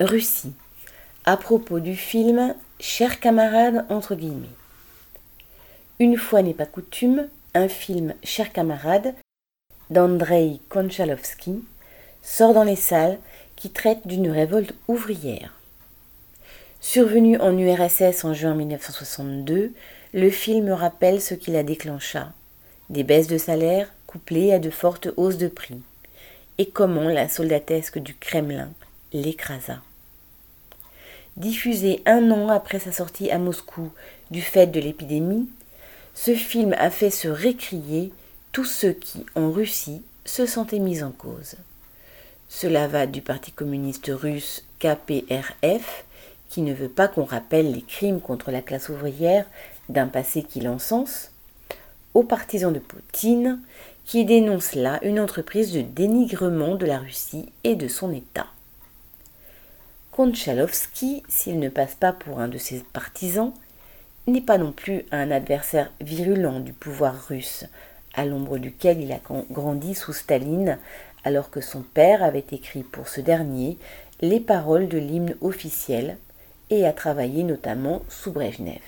[0.00, 0.52] Russie,
[1.24, 4.48] à propos du film Chers camarades entre guillemets.
[6.00, 9.14] Une fois n'est pas coutume, un film Chers camarades
[9.90, 11.62] d'Andrei Konchalovsky
[12.24, 13.20] sort dans les salles
[13.54, 15.54] qui traite d'une révolte ouvrière.
[16.80, 19.72] Survenu en URSS en juin 1962,
[20.12, 22.32] le film rappelle ce qui la déclencha
[22.90, 25.80] des baisses de salaire couplées à de fortes hausses de prix,
[26.58, 28.70] et comment la soldatesque du Kremlin
[29.14, 29.80] l'écrasa.
[31.36, 33.90] Diffusé un an après sa sortie à Moscou
[34.30, 35.48] du fait de l'épidémie,
[36.14, 38.12] ce film a fait se récrier
[38.52, 41.56] tous ceux qui, en Russie, se sentaient mis en cause.
[42.48, 46.04] Cela va du Parti communiste russe KPRF,
[46.50, 49.46] qui ne veut pas qu'on rappelle les crimes contre la classe ouvrière
[49.88, 51.30] d'un passé qui l'encense,
[52.14, 53.60] aux partisans de Poutine,
[54.04, 58.46] qui dénoncent là une entreprise de dénigrement de la Russie et de son État.
[60.14, 63.52] Konchalovsky, s'il ne passe pas pour un de ses partisans,
[64.28, 67.64] n'est pas non plus un adversaire virulent du pouvoir russe,
[68.14, 69.18] à l'ombre duquel il a
[69.50, 70.78] grandi sous Staline,
[71.24, 73.76] alors que son père avait écrit pour ce dernier
[74.20, 76.16] les paroles de l'hymne officiel
[76.70, 78.78] et a travaillé notamment sous Brejnev.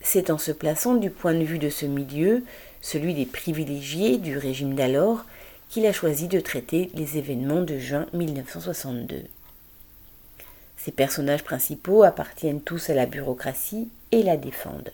[0.00, 2.44] C'est en se plaçant du point de vue de ce milieu,
[2.80, 5.26] celui des privilégiés du régime d'alors,
[5.68, 9.24] qu'il a choisi de traiter les événements de juin 1962.
[10.76, 14.92] Ces personnages principaux appartiennent tous à la bureaucratie et la défendent.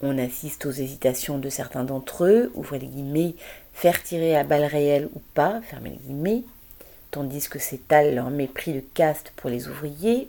[0.00, 3.34] On assiste aux hésitations de certains d'entre eux, ouvrez les guillemets,
[3.72, 6.42] faire tirer à balles réelles ou pas, fermez les guillemets,
[7.10, 10.28] tandis que s'étale leur mépris de caste pour les ouvriers,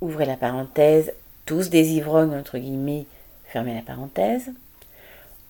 [0.00, 1.12] ouvrez la parenthèse,
[1.46, 3.06] tous des ivrognes entre guillemets,
[3.46, 4.52] fermez la parenthèse.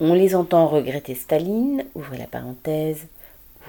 [0.00, 3.06] On les entend regretter Staline, ouvrez la parenthèse,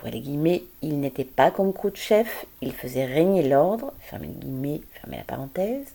[0.05, 2.30] il n'était pas comme Khrouchtchev,
[2.61, 5.88] il faisait régner l'ordre, la parenthèse.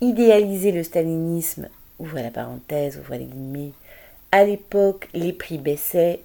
[0.00, 1.68] Idéaliser le stalinisme,
[2.00, 3.00] la parenthèse.
[4.32, 6.20] À l'époque, les prix baissaient,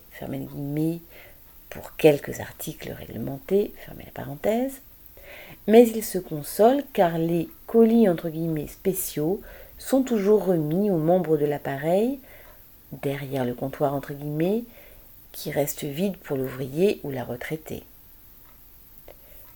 [1.70, 4.82] pour quelques articles réglementés, la parenthèse.
[5.68, 8.08] Mais il se console car les colis
[8.68, 9.42] spéciaux
[9.78, 12.20] sont toujours remis aux membres de l'appareil,
[12.92, 13.94] derrière le comptoir
[15.32, 17.84] qui reste vide pour l'ouvrier ou la retraitée.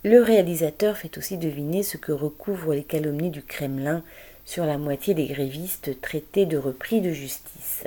[0.03, 4.03] Le réalisateur fait aussi deviner ce que recouvrent les calomnies du Kremlin
[4.45, 7.85] sur la moitié des grévistes traités de repris de justice.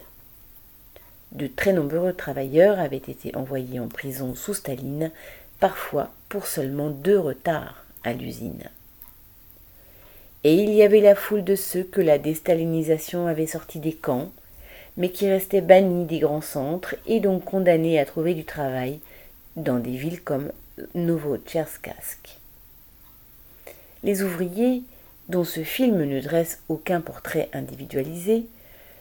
[1.32, 5.10] De très nombreux travailleurs avaient été envoyés en prison sous Staline,
[5.60, 8.64] parfois pour seulement deux retards à l'usine.
[10.44, 14.30] Et il y avait la foule de ceux que la déstalinisation avait sortis des camps,
[14.96, 19.00] mais qui restaient bannis des grands centres et donc condamnés à trouver du travail
[19.56, 20.50] dans des villes comme
[20.94, 22.38] Novotcherkassk.
[24.02, 24.82] Les ouvriers,
[25.28, 28.46] dont ce film ne dresse aucun portrait individualisé,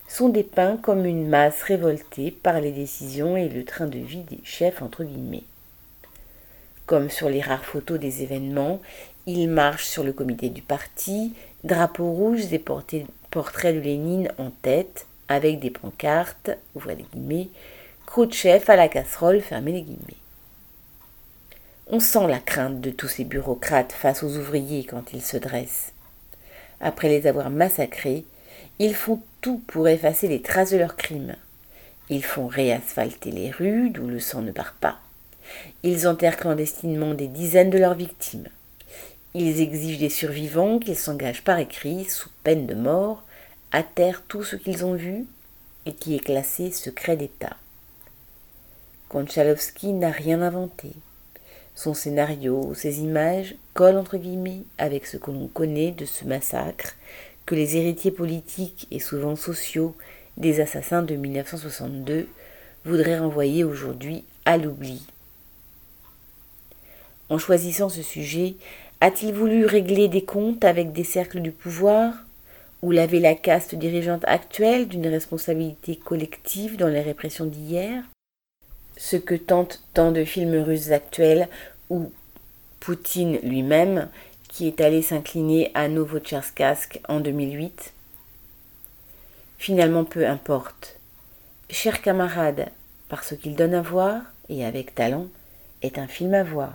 [0.08, 4.40] sont dépeints comme une masse révoltée par les décisions et le train de vie des
[4.44, 5.44] chefs entre guillemets.
[6.86, 8.80] Comme sur les rares photos des événements,
[9.26, 15.08] ils marchent sur le comité du parti, drapeaux rouges et portraits de Lénine en tête,
[15.28, 17.50] avec des pancartes, ouvrez les guillemets,
[18.06, 20.22] Khrouchtchev à la casserole, fermez les guillemets.
[21.88, 25.92] On sent la crainte de tous ces bureaucrates face aux ouvriers quand ils se dressent.
[26.80, 28.26] Après les avoir massacrés,
[28.80, 31.36] ils font tout pour effacer les traces de leurs crimes.
[32.10, 35.00] Ils font réasphalter les rues d'où le sang ne part pas.
[35.84, 38.48] Ils enterrent clandestinement des dizaines de leurs victimes.
[39.34, 43.24] Ils exigent des survivants qu'ils s'engagent par écrit, sous peine de mort,
[43.72, 45.26] à taire tout ce qu'ils ont vu
[45.86, 47.58] et qui est classé secret d'État.
[49.10, 50.92] Konchalovsky n'a rien inventé.
[51.76, 56.96] Son scénario, ses images collent entre guillemets avec ce que l'on connaît de ce massacre
[57.46, 59.96] que les héritiers politiques et souvent sociaux
[60.38, 62.28] des assassins de 1962
[62.86, 65.06] voudraient renvoyer aujourd'hui à l'oubli.
[67.30, 68.56] En choisissant ce sujet,
[69.02, 72.25] a-t-il voulu régler des comptes avec des cercles du pouvoir
[72.86, 78.04] ou laver la caste dirigeante actuelle d'une responsabilité collective dans les répressions d'hier?
[78.96, 81.50] Ce que tentent tant de films russes actuels
[81.90, 82.12] ou
[82.80, 84.08] Poutine lui-même
[84.50, 87.92] qui est allé s'incliner à Novotcherkassk en 2008
[89.58, 91.00] Finalement, peu importe.
[91.72, 92.68] Cher camarade,
[93.10, 95.26] parce qu'il donne à voir, et avec talent,
[95.82, 96.74] est un film à voir.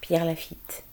[0.00, 0.84] Pierre Lafitte.